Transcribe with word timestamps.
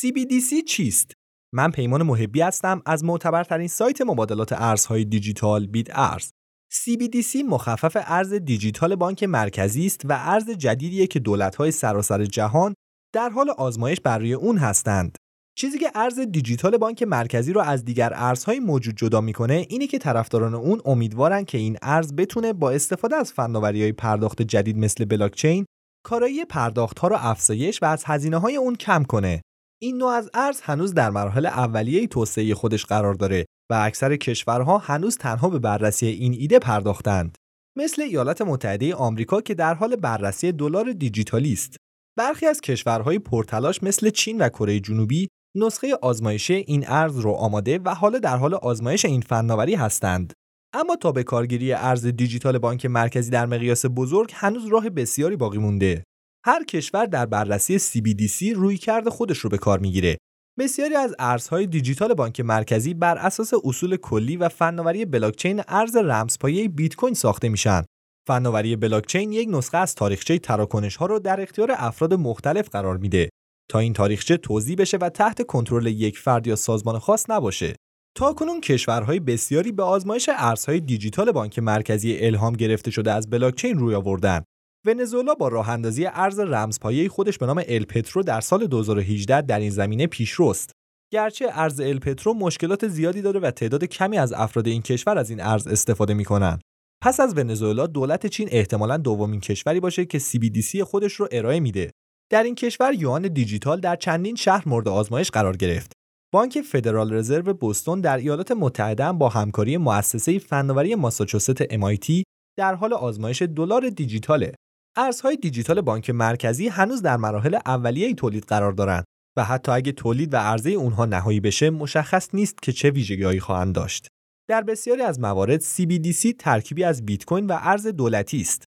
CBDC 0.00 0.64
چیست؟ 0.66 1.12
من 1.54 1.70
پیمان 1.70 2.02
محبی 2.02 2.40
هستم 2.40 2.82
از 2.86 3.04
معتبرترین 3.04 3.68
سایت 3.68 4.00
مبادلات 4.00 4.52
ارزهای 4.52 5.04
دیجیتال 5.04 5.66
بیت 5.66 5.88
ارز. 5.90 6.30
CBDC 6.74 7.36
مخفف 7.48 7.96
ارز 8.06 8.32
دیجیتال 8.32 8.96
بانک 8.96 9.22
مرکزی 9.22 9.86
است 9.86 10.00
و 10.04 10.12
ارز 10.12 10.50
جدیدیه 10.50 11.06
که 11.06 11.18
دولت‌های 11.18 11.70
سراسر 11.70 12.24
جهان 12.24 12.74
در 13.14 13.28
حال 13.28 13.50
آزمایش 13.50 14.00
بر 14.00 14.18
روی 14.18 14.34
اون 14.34 14.58
هستند. 14.58 15.16
چیزی 15.58 15.78
که 15.78 15.90
ارز 15.94 16.20
دیجیتال 16.20 16.76
بانک 16.76 17.02
مرکزی 17.02 17.52
رو 17.52 17.60
از 17.60 17.84
دیگر 17.84 18.12
ارزهای 18.14 18.60
موجود 18.60 18.96
جدا 18.96 19.20
می‌کنه 19.20 19.66
اینه 19.68 19.86
که 19.86 19.98
طرفداران 19.98 20.54
اون 20.54 20.80
امیدوارن 20.84 21.44
که 21.44 21.58
این 21.58 21.76
ارز 21.82 22.12
بتونه 22.12 22.52
با 22.52 22.70
استفاده 22.70 23.16
از 23.16 23.32
های 23.36 23.92
پرداخت 23.92 24.42
جدید 24.42 24.78
مثل 24.78 25.04
بلاکچین 25.04 25.66
کارایی 26.04 26.44
پرداخت 26.44 26.98
ها 26.98 27.08
رو 27.08 27.16
افزایش 27.18 27.82
و 27.82 27.86
از 27.86 28.04
هزینه 28.06 28.38
های 28.38 28.56
اون 28.56 28.74
کم 28.74 29.02
کنه. 29.02 29.42
این 29.82 29.96
نوع 29.96 30.08
از 30.08 30.30
ارز 30.34 30.60
هنوز 30.60 30.94
در 30.94 31.10
مراحل 31.10 31.46
اولیه 31.46 32.06
توسعه 32.06 32.54
خودش 32.54 32.86
قرار 32.86 33.14
داره 33.14 33.46
و 33.70 33.74
اکثر 33.74 34.16
کشورها 34.16 34.78
هنوز 34.78 35.16
تنها 35.16 35.48
به 35.48 35.58
بررسی 35.58 36.06
این 36.06 36.32
ایده 36.32 36.58
پرداختند. 36.58 37.36
مثل 37.78 38.02
ایالات 38.02 38.42
متحده 38.42 38.94
آمریکا 38.94 39.40
که 39.40 39.54
در 39.54 39.74
حال 39.74 39.96
بررسی 39.96 40.52
دلار 40.52 40.92
دیجیتالی 40.92 41.52
است. 41.52 41.76
برخی 42.18 42.46
از 42.46 42.60
کشورهای 42.60 43.18
پرتلاش 43.18 43.82
مثل 43.82 44.10
چین 44.10 44.40
و 44.40 44.48
کره 44.48 44.80
جنوبی 44.80 45.28
نسخه 45.56 45.98
آزمایشی 46.02 46.54
این 46.54 46.84
ارز 46.88 47.18
رو 47.18 47.30
آماده 47.30 47.78
و 47.78 47.94
حالا 47.94 48.18
در 48.18 48.36
حال 48.36 48.54
آزمایش 48.54 49.04
این 49.04 49.20
فناوری 49.20 49.74
هستند. 49.74 50.32
اما 50.74 50.96
تا 50.96 51.12
به 51.12 51.22
کارگیری 51.22 51.72
ارز 51.72 52.06
دیجیتال 52.06 52.58
بانک 52.58 52.86
مرکزی 52.86 53.30
در 53.30 53.46
مقیاس 53.46 53.86
بزرگ 53.86 54.30
هنوز 54.34 54.66
راه 54.66 54.90
بسیاری 54.90 55.36
باقی 55.36 55.58
مونده. 55.58 56.04
هر 56.46 56.64
کشور 56.64 57.06
در 57.06 57.26
بررسی 57.26 57.78
CBDC 57.78 58.56
روی 58.56 58.76
کرده 58.76 59.10
خودش 59.10 59.38
رو 59.38 59.50
به 59.50 59.58
کار 59.58 59.78
می‌گیره. 59.78 60.16
بسیاری 60.58 60.94
از 60.94 61.14
ارزهای 61.18 61.66
دیجیتال 61.66 62.14
بانک 62.14 62.40
مرکزی 62.40 62.94
بر 62.94 63.18
اساس 63.18 63.52
اصول 63.64 63.96
کلی 63.96 64.36
و 64.36 64.48
فناوری 64.48 65.04
بلاکچین 65.04 65.62
ارز 65.68 65.96
رمزپایه 65.96 66.68
بیت 66.68 66.94
کوین 66.94 67.14
ساخته 67.14 67.48
میشن. 67.48 67.82
فناوری 68.26 68.76
بلاکچین 68.76 69.32
یک 69.32 69.48
نسخه 69.52 69.78
از 69.78 69.94
تاریخچه 69.94 70.38
تراکنش 70.38 70.96
ها 70.96 71.06
رو 71.06 71.18
در 71.18 71.40
اختیار 71.40 71.70
افراد 71.74 72.14
مختلف 72.14 72.68
قرار 72.68 72.96
میده 72.96 73.28
تا 73.70 73.78
این 73.78 73.92
تاریخچه 73.92 74.36
توضیح 74.36 74.76
بشه 74.76 74.96
و 74.96 75.08
تحت 75.08 75.46
کنترل 75.46 75.86
یک 75.86 76.18
فرد 76.18 76.46
یا 76.46 76.56
سازمان 76.56 76.98
خاص 76.98 77.30
نباشه. 77.30 77.76
تا 78.16 78.32
کنون 78.32 78.60
کشورهای 78.60 79.20
بسیاری 79.20 79.72
به 79.72 79.82
آزمایش 79.82 80.30
ارزهای 80.32 80.80
دیجیتال 80.80 81.32
بانک 81.32 81.58
مرکزی 81.58 82.18
الهام 82.18 82.52
گرفته 82.52 82.90
شده 82.90 83.12
از 83.12 83.30
بلاکچین 83.30 83.78
روی 83.78 83.94
آوردن. 83.94 84.42
ونزوئلا 84.86 85.34
با 85.34 85.48
راه 85.48 85.70
اندازی 85.70 86.06
ارز 86.06 86.40
رمزپایه 86.40 87.08
خودش 87.08 87.38
به 87.38 87.46
نام 87.46 87.62
الپترو 87.68 88.22
در 88.22 88.40
سال 88.40 88.66
2018 88.66 89.42
در 89.42 89.58
این 89.58 89.70
زمینه 89.70 90.06
پیشرست. 90.06 90.70
گرچه 91.12 91.46
ارز 91.52 91.80
الپترو 91.80 92.34
مشکلات 92.34 92.88
زیادی 92.88 93.22
داره 93.22 93.40
و 93.40 93.50
تعداد 93.50 93.84
کمی 93.84 94.18
از 94.18 94.32
افراد 94.32 94.66
این 94.66 94.82
کشور 94.82 95.18
از 95.18 95.30
این 95.30 95.40
ارز 95.40 95.66
استفاده 95.66 96.14
می‌کنن. 96.14 96.58
پس 97.02 97.20
از 97.20 97.38
ونزوئلا 97.38 97.86
دولت 97.86 98.26
چین 98.26 98.48
احتمالاً 98.50 98.96
دومین 98.96 99.40
کشوری 99.40 99.80
باشه 99.80 100.04
که 100.04 100.18
CBDC 100.18 100.80
خودش 100.80 101.12
رو 101.12 101.28
ارائه 101.32 101.60
میده. 101.60 101.90
در 102.30 102.42
این 102.42 102.54
کشور 102.54 102.92
یوان 102.94 103.22
دیجیتال 103.22 103.80
در 103.80 103.96
چندین 103.96 104.36
شهر 104.36 104.68
مورد 104.68 104.88
آزمایش 104.88 105.30
قرار 105.30 105.56
گرفت. 105.56 105.92
بانک 106.32 106.60
فدرال 106.60 107.12
رزرو 107.12 107.54
بوستون 107.54 108.00
در 108.00 108.16
ایالات 108.16 108.52
متحده 108.52 109.12
با 109.12 109.28
همکاری 109.28 109.76
مؤسسه 109.76 110.38
فناوری 110.38 110.94
ماساچوست 110.94 111.64
MIT 111.64 112.22
در 112.58 112.74
حال 112.74 112.92
آزمایش 112.92 113.42
دلار 113.42 113.88
دیجیتاله. 113.88 114.52
ارزهای 114.98 115.36
دیجیتال 115.36 115.80
بانک 115.80 116.10
مرکزی 116.10 116.68
هنوز 116.68 117.02
در 117.02 117.16
مراحل 117.16 117.54
اولیه 117.66 118.14
تولید 118.14 118.44
قرار 118.44 118.72
دارند 118.72 119.04
و 119.36 119.44
حتی 119.44 119.72
اگه 119.72 119.92
تولید 119.92 120.34
و 120.34 120.36
عرضه 120.36 120.70
اونها 120.70 121.04
نهایی 121.04 121.40
بشه 121.40 121.70
مشخص 121.70 122.34
نیست 122.34 122.62
که 122.62 122.72
چه 122.72 122.90
ویژگیهایی 122.90 123.40
خواهند 123.40 123.74
داشت. 123.74 124.08
در 124.48 124.62
بسیاری 124.62 125.02
از 125.02 125.20
موارد 125.20 125.60
CBDC 125.60 126.34
ترکیبی 126.38 126.84
از 126.84 127.06
بیت 127.06 127.24
کوین 127.24 127.46
و 127.46 127.58
ارز 127.60 127.86
دولتی 127.86 128.40
است 128.40 128.64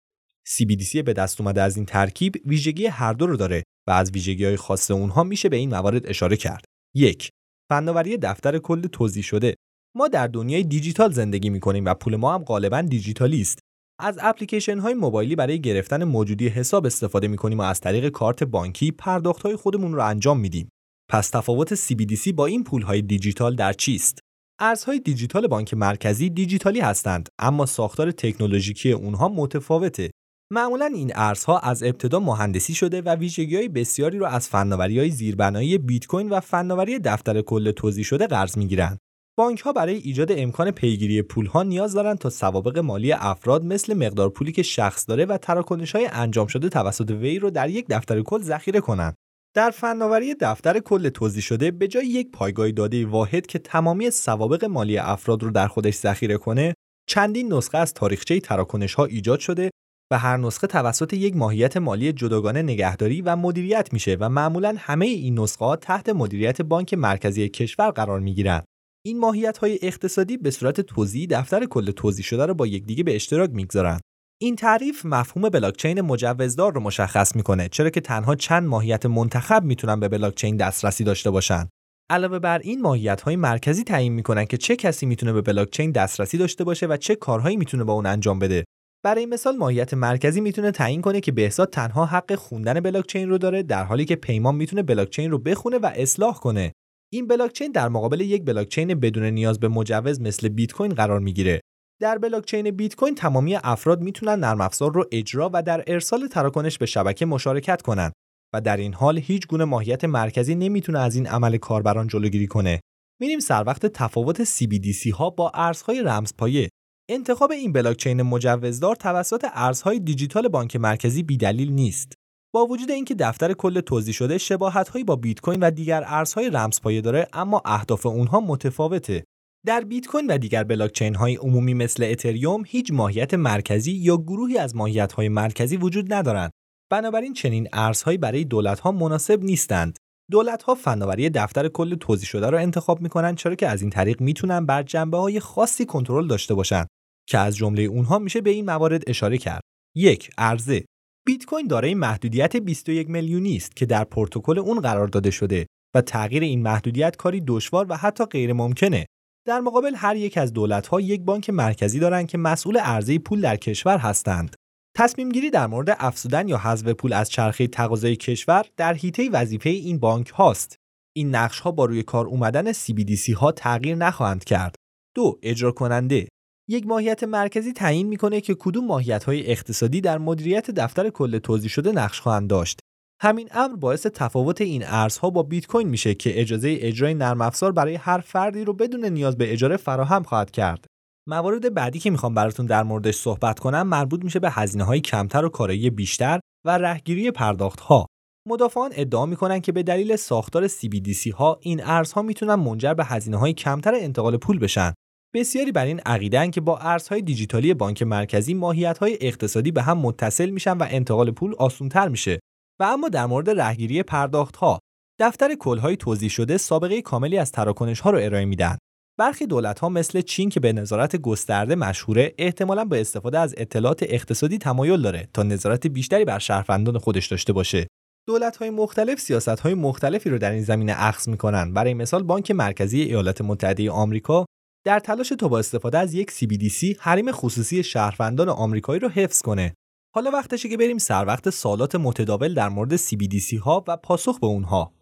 CBDC 0.49 1.03
به 1.03 1.13
دست 1.13 1.41
اومده 1.41 1.63
از 1.63 1.77
این 1.77 1.87
ترکیب 1.87 2.35
ویژگی 2.47 2.87
هر 2.87 3.13
دو 3.13 3.27
رو 3.27 3.37
داره 3.37 3.63
و 3.89 3.91
از 3.91 4.11
ویژگی 4.11 4.45
های 4.45 4.57
خاص 4.57 4.91
اونها 4.91 5.25
میشه 5.25 5.49
به 5.49 5.57
این 5.57 5.71
موارد 5.71 6.07
اشاره 6.07 6.37
کرد. 6.37 6.65
یک 6.95 7.31
فناوری 7.71 8.17
دفتر 8.17 8.59
کل 8.59 8.83
توضیح 8.83 9.23
شده 9.23 9.55
ما 9.97 10.09
در 10.09 10.27
دنیای 10.27 10.63
دیجیتال 10.63 11.13
زندگی 11.13 11.51
می‌کنیم 11.51 11.85
و 11.85 11.95
پول 11.95 12.17
ما 12.17 12.35
هم 12.35 12.45
غالبا 12.45 12.81
دیجیتالی 12.81 13.41
است. 13.41 13.59
از 14.05 14.19
اپلیکیشن 14.23 14.79
های 14.79 14.95
موبایلی 14.95 15.37
برای 15.37 15.61
گرفتن 15.61 16.05
موجودی 16.05 16.49
حساب 16.49 16.87
استفاده 16.87 17.29
می‌کنیم 17.29 17.59
و 17.59 17.63
از 17.63 17.81
طریق 17.81 18.09
کارت 18.09 18.45
بانکی 18.45 18.91
پرداخت 18.91 19.43
های 19.43 19.57
خودمون 19.57 19.95
رو 19.95 20.05
انجام 20.05 20.41
میدیم. 20.41 20.69
پس 21.11 21.31
تفاوت 21.31 21.75
CBDC 21.75 22.33
با 22.33 22.47
این 22.47 22.65
پول 22.65 22.83
های 22.83 23.03
دیجیتال 23.03 23.57
در 23.57 23.73
چیست؟ 23.73 24.19
ارزهای 24.61 24.99
دیجیتال 24.99 25.47
بانک 25.47 25.75
مرکزی 25.75 26.31
دیجیتالی 26.31 26.81
هستند 26.81 27.29
اما 27.39 27.67
ساختار 27.67 28.11
تکنولوژیکی 28.11 28.93
اونها 28.93 29.29
متفاوته 29.29 30.11
معمولا 30.53 30.87
این 30.87 31.13
ارزها 31.15 31.59
از 31.59 31.83
ابتدا 31.83 32.21
مهندسی 32.21 32.75
شده 32.75 33.03
و 33.03 33.17
ویژگی 33.17 33.57
های 33.57 33.69
بسیاری 33.69 34.19
را 34.19 34.29
از 34.29 34.49
فناوری 34.49 34.99
های 34.99 35.11
زیربنایی 35.11 35.79
بیت 35.79 36.07
کوین 36.07 36.29
و 36.29 36.41
فناوری 36.41 36.99
دفتر 36.99 37.43
کل 37.43 37.71
توضیح 37.71 38.05
شده 38.05 38.27
قرض 38.27 38.59
می‌گیرند. 38.59 38.99
بانک 39.39 39.61
ها 39.61 39.73
برای 39.73 39.95
ایجاد 39.95 40.33
امکان 40.33 40.71
پیگیری 40.71 41.23
پول 41.23 41.47
ها 41.47 41.63
نیاز 41.63 41.93
دارند 41.93 42.19
تا 42.19 42.31
سوابق 42.31 42.79
مالی 42.79 43.13
افراد 43.13 43.65
مثل 43.65 43.95
مقدار 43.95 44.29
پولی 44.29 44.53
که 44.53 44.63
شخص 44.63 45.09
داره 45.09 45.25
و 45.25 45.39
تراکنش 45.39 45.97
های 45.97 46.09
انجام 46.13 46.47
شده 46.47 46.69
توسط 46.69 47.11
وی 47.11 47.39
رو 47.39 47.51
در 47.51 47.71
یک 47.71 47.87
دفتر 47.89 48.23
کل 48.23 48.43
ذخیره 48.43 48.81
کنند. 48.81 49.15
در 49.55 49.71
فناوری 49.71 50.35
دفتر 50.35 50.79
کل 50.79 51.09
توضیح 51.09 51.43
شده 51.43 51.71
به 51.71 51.89
جای 51.89 52.07
یک 52.07 52.31
پایگاه 52.31 52.71
داده 52.71 53.07
واحد 53.07 53.47
که 53.47 53.59
تمامی 53.59 54.11
سوابق 54.11 54.65
مالی 54.65 54.99
افراد 54.99 55.43
رو 55.43 55.51
در 55.51 55.69
خودش 55.69 55.95
ذخیره 55.95 56.37
کنه 56.37 56.75
چندین 57.09 57.53
نسخه 57.53 57.79
از 57.79 57.95
تاریخچه 57.95 58.41
تراکنش 58.41 58.95
ها 58.95 59.05
ایجاد 59.05 59.41
شده 59.41 59.71
و 60.13 60.19
هر 60.19 60.37
نسخه 60.37 60.67
توسط 60.67 61.13
یک 61.13 61.37
ماهیت 61.37 61.77
مالی 61.77 62.13
جداگانه 62.13 62.63
نگهداری 62.63 63.23
و 63.23 63.37
مدیریت 63.37 63.93
میشه 63.93 64.17
و 64.21 64.29
معمولا 64.29 64.75
همه 64.79 65.07
این 65.07 65.39
نسخه 65.39 65.65
ها 65.65 65.77
تحت 65.77 66.09
مدیریت 66.09 66.63
بانک 66.63 66.95
مرکزی 66.95 67.49
کشور 67.49 67.91
قرار 67.91 68.21
می‌گیرند. 68.21 68.65
این 69.07 69.19
ماهیت 69.19 69.59
های 69.59 69.79
اقتصادی 69.83 70.37
به 70.37 70.51
صورت 70.51 70.81
توضیحی 70.81 71.27
دفتر 71.27 71.65
کل 71.65 71.91
توضیح 71.91 72.25
شده 72.25 72.47
را 72.47 72.55
با 72.55 72.67
یکدیگه 72.67 73.05
به 73.05 73.15
اشتراک 73.15 73.51
می‌گذارند. 73.51 74.01
این 74.41 74.57
تعریف 74.57 75.07
مفهوم 75.07 75.49
بلاکچین 75.49 76.01
مجوزدار 76.01 76.75
رو 76.75 76.81
مشخص 76.81 77.37
می‌کنه 77.37 77.69
چرا 77.69 77.91
که 77.91 78.01
تنها 78.01 78.35
چند 78.35 78.69
ماهیت 78.69 79.07
منتخب 79.07 79.65
می‌تونن 79.65 80.01
به 80.01 80.09
بلاکچین 80.09 80.57
دسترسی 80.57 81.05
داشته 81.05 81.31
باشن. 81.31 81.69
علاوه 82.11 82.39
بر 82.39 82.59
این 82.59 82.83
ماهیت 82.83 83.21
های 83.21 83.37
مرکزی 83.37 83.85
تعیین 83.85 84.13
می‌کنن 84.13 84.45
که 84.45 84.57
چه 84.57 84.77
کسی 84.77 85.07
می‌تونه 85.07 85.33
به 85.33 85.43
بلاکچین 85.43 85.91
دسترسی 85.91 86.39
داشته 86.39 86.65
باشه 86.65 86.87
و 86.87 86.97
چه 86.97 87.15
کارهایی 87.15 87.57
می‌تونه 87.57 87.85
با 87.85 87.93
اون 87.93 88.07
انجام 88.07 88.39
بده 88.39 88.65
برای 89.05 89.27
مثال 89.27 89.57
ماهیت 89.57 89.95
مرکزی 89.95 90.41
می‌تونه 90.41 90.71
تعیین 90.71 91.01
کنه 91.01 91.21
که 91.21 91.33
بهزاد 91.33 91.71
تنها 91.71 92.07
حق 92.07 92.35
خوندن 92.35 92.81
بلاکچین 92.81 93.29
رو 93.29 93.39
داره 93.39 93.63
در 93.63 93.85
حالی 93.85 94.05
که 94.05 94.17
پیمان 94.17 94.55
می‌تونه 94.55 94.83
بلاکچین 94.83 95.31
رو 95.31 95.39
بخونه 95.39 95.79
و 95.79 95.91
اصلاح 95.95 96.35
کنه 96.35 96.73
این 97.15 97.27
بلاکچین 97.27 97.73
در 97.73 97.89
مقابل 97.89 98.21
یک 98.21 98.45
بلاکچین 98.45 98.95
بدون 98.95 99.25
نیاز 99.25 99.61
به 99.61 99.69
مجوز 99.69 100.21
مثل 100.21 100.49
بیت 100.49 100.73
کوین 100.73 100.95
قرار 100.95 101.21
می‌گیره. 101.21 101.61
در 102.01 102.19
بلاکچین 102.19 102.71
بیت 102.71 102.95
کوین 102.95 103.15
تمامی 103.15 103.57
افراد 103.57 104.01
می‌تونن 104.01 104.39
نرم 104.39 104.61
افزار 104.61 104.93
رو 104.93 105.05
اجرا 105.13 105.51
و 105.53 105.63
در 105.63 105.85
ارسال 105.87 106.27
تراکنش 106.27 106.79
به 106.79 106.87
شبکه 106.87 107.27
مشارکت 107.27 107.83
کنند 107.83 108.13
و 108.55 108.61
در 108.61 108.77
این 108.77 108.95
حال 108.95 109.19
هیچ 109.19 109.47
گونه 109.47 109.65
ماهیت 109.65 110.05
مرکزی 110.05 110.55
نمی‌تونه 110.55 110.99
از 110.99 111.15
این 111.15 111.27
عمل 111.27 111.57
کاربران 111.57 112.07
جلوگیری 112.07 112.47
کنه. 112.47 112.81
میریم 113.21 113.41
سر 113.41 113.65
وقت 113.67 113.87
تفاوت 113.87 114.45
CBDC 114.45 115.11
ها 115.15 115.31
با 115.31 115.51
ارزهای 115.55 116.03
رمزپایه. 116.03 116.69
انتخاب 117.11 117.51
این 117.51 117.73
بلاکچین 117.73 118.23
مجوزدار 118.23 118.97
توسط 118.97 119.47
ارزهای 119.53 119.99
دیجیتال 120.01 120.49
بانک 120.49 120.77
مرکزی 120.77 121.23
بیدلیل 121.23 121.73
نیست. 121.73 122.13
با 122.55 122.67
وجود 122.67 122.91
اینکه 122.91 123.15
دفتر 123.15 123.53
کل 123.53 123.81
توضیح 123.81 124.15
شده 124.15 124.39
شباهت‌هایی 124.39 125.05
با 125.05 125.17
بیت 125.17 125.41
کوین 125.41 125.61
و 125.61 125.71
دیگر 125.71 126.05
ارزهای 126.07 126.51
رمزپایه 126.51 127.01
داره 127.01 127.29
اما 127.33 127.63
اهداف 127.65 128.07
اونها 128.07 128.41
متفاوته. 128.41 129.25
در 129.67 129.81
بیت 129.81 130.07
کوین 130.07 130.27
و 130.27 130.39
دیگر 130.39 130.65
بلاکچین 130.65 131.15
های 131.15 131.37
عمومی 131.37 131.75
مثل 131.75 132.05
اتریوم 132.05 132.63
هیچ 132.67 132.93
ماهیت 132.93 133.35
مرکزی 133.35 133.93
یا 133.93 134.17
گروهی 134.17 134.59
از 134.59 134.77
ماهیت 134.77 135.13
های 135.13 135.29
مرکزی 135.29 135.77
وجود 135.77 136.13
ندارند. 136.13 136.51
بنابراین 136.91 137.33
چنین 137.33 137.69
ارزهایی 137.73 138.19
برای 138.19 138.45
دولت 138.45 138.81
ها 138.81 138.93
مناسب 138.93 139.43
نیستند. 139.43 139.97
دولت 140.31 140.63
ها 140.63 140.75
فناوری 140.75 141.31
دفتر 141.31 141.69
کل 141.69 141.95
توضیح 141.95 142.29
شده 142.29 142.51
را 142.51 142.59
انتخاب 142.59 143.01
می‌کنن 143.01 143.35
چرا 143.35 143.55
که 143.55 143.69
از 143.69 143.81
این 143.81 143.91
طریق 143.91 144.21
می‌تونن 144.21 144.67
بر 144.67 144.83
جنبه 144.83 145.19
های 145.19 145.41
خاصی 145.41 145.87
کنترل 145.87 146.27
داشته 146.27 146.55
باشند 146.55 146.87
که 147.29 147.39
از 147.39 147.57
جمله 147.57 147.83
اونها 147.83 148.19
میشه 148.19 148.41
به 148.41 148.51
این 148.51 148.65
موارد 148.65 149.03
اشاره 149.07 149.39
کرد. 149.39 149.61
یک 149.97 150.31
عرضه 150.39 150.85
بیت 151.27 151.45
کوین 151.45 151.67
دارای 151.67 151.95
محدودیت 151.95 152.57
21 152.57 153.11
میلیونی 153.11 153.57
است 153.57 153.77
که 153.77 153.87
در 153.87 154.05
پروتکل 154.05 154.59
اون 154.59 154.81
قرار 154.81 155.09
داده 155.09 155.31
شده 155.31 155.67
و 155.95 156.01
تغییر 156.01 156.43
این 156.43 156.63
محدودیت 156.63 157.17
کاری 157.17 157.43
دشوار 157.47 157.87
و 157.89 157.97
حتی 157.97 158.25
غیر 158.25 158.53
ممکنه. 158.53 159.07
در 159.47 159.61
مقابل 159.61 159.95
هر 159.95 160.17
یک 160.17 160.39
از 160.39 160.53
دولت 160.53 160.87
ها 160.87 161.01
یک 161.01 161.21
بانک 161.21 161.51
مرکزی 161.51 161.99
دارند 161.99 162.27
که 162.27 162.39
مسئول 162.39 162.77
عرضه 162.77 163.19
پول 163.19 163.41
در 163.41 163.57
کشور 163.57 163.99
هستند. 163.99 164.57
تصمیم 164.97 165.29
گیری 165.29 165.51
در 165.51 165.67
مورد 165.67 165.97
افزودن 165.99 166.49
یا 166.49 166.59
حذف 166.59 166.89
پول 166.89 167.13
از 167.13 167.31
چرخه 167.31 167.67
تقاضای 167.67 168.17
کشور 168.17 168.65
در 168.77 168.95
حیطه 168.95 169.31
وظیفه 169.31 169.71
این 169.71 169.99
بانک 169.99 170.29
هاست. 170.29 170.77
این 171.17 171.35
نقش 171.35 171.61
ها 171.61 171.71
با 171.71 171.85
روی 171.85 172.03
کار 172.03 172.27
اومدن 172.27 172.73
CBDC 172.73 173.31
ها 173.31 173.53
تغییر 173.53 173.97
نخواهند 173.97 174.45
کرد. 174.45 174.75
دو 175.15 175.39
اجرا 175.43 175.73
کننده 175.73 176.29
یک 176.73 176.87
ماهیت 176.87 177.25
مرکزی 177.25 177.73
تعیین 177.73 178.07
می‌کنه 178.07 178.41
که 178.41 178.55
کدوم 178.55 178.87
ماهیت 178.87 179.25
های 179.25 179.51
اقتصادی 179.51 180.01
در 180.01 180.19
مدیریت 180.19 180.71
دفتر 180.71 181.11
کل 181.11 181.39
توضیح 181.39 181.71
شده 181.71 181.93
نقش 181.93 182.21
خواهند 182.21 182.51
داشت. 182.51 182.79
همین 183.23 183.49
امر 183.51 183.77
باعث 183.77 184.07
تفاوت 184.07 184.61
این 184.61 184.83
ارزها 184.87 185.31
با 185.31 185.43
بیت 185.43 185.67
کوین 185.67 185.89
میشه 185.89 186.15
که 186.15 186.41
اجازه 186.41 186.77
اجرای 186.81 187.15
نرم 187.15 187.41
افزار 187.41 187.73
برای 187.73 187.95
هر 187.95 188.21
فردی 188.21 188.65
رو 188.65 188.73
بدون 188.73 189.05
نیاز 189.05 189.39
به 189.39 189.53
اجاره 189.53 189.77
فراهم 189.77 190.23
خواهد 190.23 190.51
کرد. 190.51 190.85
موارد 191.29 191.75
بعدی 191.75 191.99
که 191.99 192.11
می‌خوام 192.11 192.35
براتون 192.35 192.67
در 192.67 192.83
موردش 192.83 193.15
صحبت 193.15 193.59
کنم 193.59 193.87
مربوط 193.87 194.25
میشه 194.25 194.39
به 194.39 194.51
هزینه 194.51 194.85
های 194.85 195.01
کمتر 195.01 195.45
و 195.45 195.49
کارایی 195.49 195.91
بیشتر 195.91 196.41
و 196.67 196.79
رهگیری 196.79 197.31
پرداخت 197.31 197.81
ها. 197.81 198.07
مدافعان 198.49 198.91
ادعا 198.95 199.27
می‌کنن 199.27 199.61
که 199.61 199.73
به 199.73 199.83
دلیل 199.83 200.17
ساختار 200.17 200.69
CBDC 200.69 201.35
ها 201.35 201.59
این 201.61 201.85
ارزها 201.85 202.23
می‌تونن 202.23 202.55
منجر 202.55 202.95
به 202.95 203.05
هزینه 203.05 203.37
های 203.37 203.53
کمتر 203.53 203.95
انتقال 203.95 204.37
پول 204.37 204.59
بشن. 204.59 204.93
بسیاری 205.35 205.73
بر 205.73 205.85
این 205.85 206.01
عقیدن 206.01 206.51
که 206.51 206.61
با 206.61 206.79
ارزهای 206.79 207.23
دیجیتالی 207.23 207.75
بانک 207.75 208.03
مرکزی 208.03 208.55
ماهیت 208.55 208.99
های 208.99 209.19
اقتصادی 209.21 209.71
به 209.71 209.83
هم 209.83 209.99
متصل 209.99 210.51
میشن 210.51 210.79
و 210.79 210.87
انتقال 210.91 211.31
پول 211.31 211.55
آسونتر 211.59 212.09
میشه. 212.09 212.39
و 212.81 212.85
اما 212.85 213.09
در 213.09 213.27
مورد 213.27 213.51
رهگیری 213.51 214.03
پرداخت 214.03 214.57
ها 214.57 214.79
دفتر 215.21 215.55
کلهای 215.55 215.97
توضیح 215.97 216.29
شده 216.29 216.57
سابقه 216.57 217.03
کاملی 217.03 217.39
از 217.39 217.53
تراکنش 217.53 218.01
ها 218.01 218.11
رو 218.11 218.19
ارائه 218.23 218.45
میدن 218.45 218.79
برخی 219.19 219.47
دولت 219.47 219.79
ها 219.79 219.89
مثل 219.89 220.21
چین 220.21 220.49
که 220.49 220.61
به 220.61 220.73
نظارت 220.73 221.17
گسترده 221.17 221.75
مشهوره 221.75 222.35
احتمالا 222.39 222.85
با 222.85 222.97
استفاده 222.97 223.39
از 223.39 223.55
اطلاعات 223.57 224.03
اقتصادی 224.03 224.59
تمایل 224.59 225.03
داره 225.03 225.29
تا 225.35 225.43
نظارت 225.43 225.87
بیشتری 225.87 226.25
بر 226.25 226.39
شهروندان 226.39 226.99
خودش 226.99 227.27
داشته 227.27 227.53
باشه. 227.53 227.87
دولت 228.27 228.57
های 228.57 228.71
مختلف 228.71 229.21
سیاست 229.21 229.49
های 229.49 229.75
مختلفی 229.75 230.31
رو 230.31 230.39
در 230.39 230.51
این 230.51 230.63
زمینه 230.63 230.95
اخذ 230.97 231.29
می‌کنن. 231.29 231.73
برای 231.73 231.95
مثال 231.95 232.23
بانک 232.23 232.51
مرکزی 232.51 233.03
ایالات 233.03 233.41
متحده 233.41 233.91
آمریکا 233.91 234.45
در 234.85 234.99
تلاش 234.99 235.29
تا 235.29 235.49
با 235.49 235.59
استفاده 235.59 235.99
از 235.99 236.15
یک 236.15 236.31
CBDC 236.31 236.97
حریم 236.99 237.33
خصوصی 237.33 237.83
شهروندان 237.83 238.49
آمریکایی 238.49 239.01
رو 239.01 239.09
حفظ 239.09 239.43
کنه. 239.43 239.75
حالا 240.15 240.31
وقتشه 240.31 240.69
که 240.69 240.77
بریم 240.77 240.99
سر 240.99 241.25
وقت 241.27 241.51
سالات 241.51 241.95
متداول 241.95 242.55
در 242.55 242.69
مورد 242.69 242.97
CBDC 242.97 243.55
ها 243.55 243.85
و 243.89 243.97
پاسخ 243.97 244.39
به 244.41 244.47
اونها. 244.47 244.95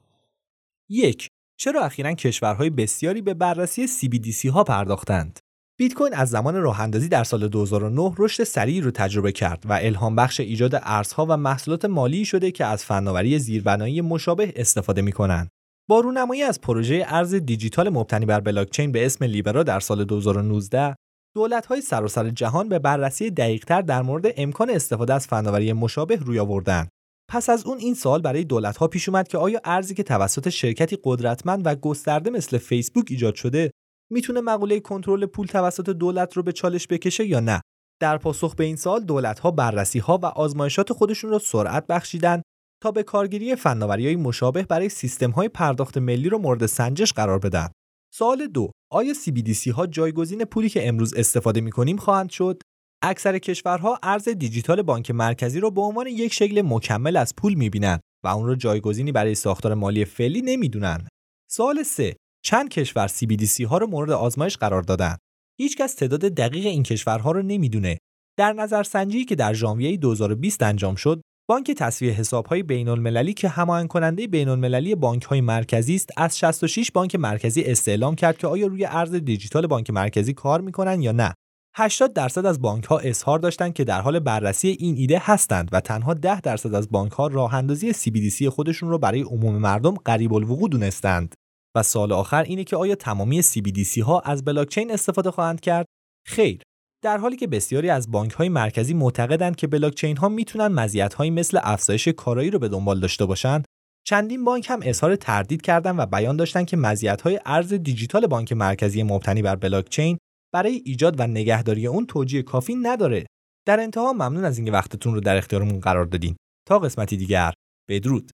یک 0.89 1.29
چرا 1.59 1.83
اخیرا 1.83 2.13
کشورهای 2.13 2.71
بسیاری 2.71 3.23
به 3.23 3.35
بررسی 3.35 3.89
CBDC 3.89 4.45
ها 4.45 4.65
پرداختند؟ 4.65 5.39
بیت 5.79 5.95
کوین 5.95 6.15
از 6.15 6.31
زمان 6.31 6.55
راه 6.55 6.81
اندازی 6.81 7.09
در 7.09 7.25
سال 7.25 7.49
2009 7.49 8.15
رشد 8.19 8.45
سریعی 8.45 8.81
رو 8.81 8.91
تجربه 8.91 9.33
کرد 9.33 9.63
و 9.67 9.73
الهام 9.73 10.17
بخش 10.17 10.41
ایجاد 10.41 10.75
ارزها 10.75 11.27
و 11.29 11.37
محصولات 11.37 11.85
مالی 11.85 12.25
شده 12.25 12.51
که 12.51 12.65
از 12.65 12.85
فناوری 12.85 13.39
زیربنایی 13.39 14.01
مشابه 14.01 14.53
استفاده 14.57 15.03
می‌کنند. 15.03 15.51
با 15.91 16.01
رونمایی 16.01 16.43
از 16.43 16.61
پروژه 16.61 17.05
ارز 17.09 17.35
دیجیتال 17.35 17.89
مبتنی 17.89 18.27
بر 18.27 18.41
بلاکچین 18.41 18.93
به 18.93 19.07
اسم 19.07 19.25
لیبرا 19.25 19.63
در 19.63 19.81
سال 19.81 20.05
2019 20.05 20.97
دولت‌های 21.35 21.81
سراسر 21.81 22.31
جهان 22.31 22.69
به 22.69 22.79
بررسی 22.79 23.31
دقیقتر 23.31 23.83
در 23.83 24.03
مورد 24.03 24.27
امکان 24.37 24.71
استفاده 24.71 25.15
از 25.15 25.27
فناوری 25.27 25.73
مشابه 25.73 26.17
روی 26.17 26.39
آوردند. 26.39 26.89
پس 27.31 27.51
از 27.51 27.67
اون 27.67 27.79
این 27.79 27.95
سوال 27.95 28.23
برای 28.23 28.45
دولت‌ها 28.45 28.89
پیش 28.89 29.09
اومد 29.09 29.29
که 29.29 29.39
آیا 29.39 29.61
ارزی 29.65 29.95
که 29.95 30.03
توسط 30.03 30.49
شرکتی 30.49 30.99
قدرتمند 31.05 31.63
و 31.65 31.75
گسترده 31.75 32.31
مثل 32.31 32.59
فیسبوک 32.59 33.05
ایجاد 33.11 33.35
شده 33.35 33.71
می‌تونه 34.11 34.41
مقوله 34.41 34.81
کنترل 34.81 35.27
پول 35.27 35.47
توسط 35.47 35.91
دولت 35.91 36.37
رو 36.37 36.43
به 36.43 36.53
چالش 36.53 36.87
بکشه 36.87 37.27
یا 37.27 37.41
نه 37.41 37.61
در 38.01 38.19
پاسخ 38.19 38.55
به 38.55 38.65
این 38.65 38.77
سال 38.77 39.05
دولت‌ها 39.05 39.51
بررسی‌ها 39.51 40.19
و 40.23 40.27
آزمایشات 40.27 40.93
خودشون 40.93 41.31
رو 41.31 41.39
سرعت 41.39 41.87
بخشیدن 41.87 42.43
تا 42.83 42.91
به 42.91 43.03
کارگیری 43.03 43.57
های 43.81 44.17
مشابه 44.17 44.63
برای 44.63 44.89
سیستم‌های 44.89 45.49
پرداخت 45.49 45.99
ملی 45.99 46.29
رو 46.29 46.39
مورد 46.39 46.67
سنجش 46.67 47.13
قرار 47.13 47.39
بدن. 47.39 47.69
سوال 48.15 48.47
دو 48.47 48.71
آیا 48.93 49.15
CBDC 49.15 49.69
ها 49.69 49.87
جایگزین 49.87 50.45
پولی 50.45 50.69
که 50.69 50.89
امروز 50.89 51.15
استفاده 51.15 51.61
می‌کنیم 51.61 51.97
خواهند 51.97 52.31
شد؟ 52.31 52.63
اکثر 53.03 53.39
کشورها 53.39 53.99
ارز 54.03 54.29
دیجیتال 54.29 54.83
بانک 54.83 55.11
مرکزی 55.11 55.61
رو 55.61 55.71
به 55.71 55.81
عنوان 55.81 56.07
یک 56.07 56.33
شکل 56.33 56.63
مکمل 56.63 57.17
از 57.17 57.37
پول 57.37 57.55
می‌بینند 57.55 58.01
و 58.25 58.29
اون 58.29 58.47
رو 58.47 58.55
جایگزینی 58.55 59.13
برای 59.13 59.35
ساختار 59.35 59.75
مالی 59.75 60.05
فعلی 60.05 60.43
نمی‌دونن. 60.43 61.09
سوال 61.51 61.83
3 61.83 62.17
چند 62.45 62.69
کشور 62.69 63.09
CBDC 63.09 63.61
ها 63.61 63.79
رو 63.79 63.87
مورد 63.87 64.11
آزمایش 64.11 64.57
قرار 64.57 64.83
دادن. 64.83 65.17
هیچکس 65.59 65.95
تعداد 65.95 66.21
دقیق 66.21 66.67
این 66.67 66.83
کشورها 66.83 67.33
رو 67.33 67.43
نمی‌دونه. 67.43 67.99
در 68.39 68.53
نظر 68.53 68.83
سنجی 68.83 69.25
که 69.25 69.35
در 69.35 69.53
ژانویه 69.53 69.97
2020 69.97 70.63
انجام 70.63 70.95
شد، 70.95 71.21
بانک 71.51 71.71
تصویه 71.71 72.13
حسابهای 72.13 72.63
بین 72.63 72.89
المللی 72.89 73.33
که 73.33 73.49
هماهنگ 73.49 73.89
کننده 73.89 74.27
بین 74.27 74.49
المللی 74.49 74.95
بانک 74.95 75.23
های 75.23 75.41
مرکزی 75.41 75.95
است 75.95 76.11
از 76.17 76.39
66 76.39 76.91
بانک 76.91 77.15
مرکزی 77.15 77.63
استعلام 77.63 78.15
کرد 78.15 78.39
که 78.39 78.47
آیا 78.47 78.67
روی 78.67 78.85
ارز 78.85 79.15
دیجیتال 79.15 79.67
بانک 79.67 79.91
مرکزی 79.91 80.33
کار 80.33 80.61
می‌کنن 80.61 81.03
یا 81.03 81.13
نه. 81.13 81.35
80 81.75 82.13
درصد 82.13 82.47
از 82.47 82.61
بانک 82.61 82.85
ها 82.85 82.99
اظهار 82.99 83.39
داشتند 83.39 83.75
که 83.75 83.85
در 83.85 84.01
حال 84.01 84.19
بررسی 84.19 84.69
این 84.69 84.97
ایده 84.97 85.19
هستند 85.23 85.69
و 85.73 85.81
تنها 85.81 86.15
10 86.15 86.41
درصد 86.41 86.75
از 86.75 86.91
بانک 86.91 87.13
ها 87.13 87.27
راه 87.27 87.55
اندازی 87.55 87.93
CBDC 87.93 88.45
خودشون 88.45 88.89
رو 88.89 88.99
برای 88.99 89.23
عموم 89.23 89.59
مردم 89.59 89.95
قریب 89.95 90.35
الوقوع 90.35 90.69
دونستند. 90.69 91.35
و 91.75 91.83
سال 91.83 92.13
آخر 92.13 92.43
اینه 92.43 92.65
که 92.65 92.77
آیا 92.77 92.95
تمامی 92.95 93.43
CBDC 93.43 93.99
ها 93.99 94.21
از 94.21 94.45
بلاکچین 94.45 94.91
استفاده 94.91 95.31
خواهند 95.31 95.61
کرد؟ 95.61 95.87
خیر 96.27 96.63
در 97.03 97.19
حالی 97.19 97.37
که 97.37 97.47
بسیاری 97.47 97.91
از 97.91 98.11
بانک 98.11 98.33
های 98.33 98.49
مرکزی 98.49 98.95
معتقدند 98.95 99.57
که 99.57 99.67
بلاکچین 99.67 100.17
ها 100.17 100.29
می‌تونن 100.29 100.67
مزیت 100.67 101.15
های 101.15 101.31
مثل 101.31 101.59
افزایش 101.63 102.09
کارایی 102.09 102.51
رو 102.51 102.59
به 102.59 102.69
دنبال 102.69 103.01
داشته 103.01 103.27
باشند 103.27 103.65
چندین 104.07 104.45
بانک 104.45 104.71
هم 104.71 104.81
اظهار 104.83 105.17
تردید 105.17 105.63
کردند 105.63 105.99
و 105.99 106.07
بیان 106.07 106.37
داشتند 106.37 106.67
که 106.67 106.77
مزیت 106.77 107.23
های 107.23 107.41
ارز 107.47 107.73
دیجیتال 107.73 108.27
بانک 108.27 108.53
مرکزی 108.53 109.03
مبتنی 109.03 109.43
بر 109.43 109.57
بلاکچین 109.57 110.19
برای 110.55 110.83
ایجاد 110.85 111.21
و 111.21 111.27
نگهداری 111.27 111.87
اون 111.87 112.07
توجیه 112.07 112.43
کافی 112.43 112.75
نداره. 112.75 113.27
در 113.67 113.81
انتها 113.81 114.13
ممنون 114.13 114.45
از 114.45 114.59
اینکه 114.59 114.73
وقتتون 114.73 115.15
رو 115.15 115.21
در 115.21 115.37
اختیارمون 115.37 115.81
قرار 115.81 116.05
دادین. 116.05 116.37
تا 116.69 116.79
قسمتی 116.79 117.17
دیگر 117.17 117.53
بدرود. 117.89 118.31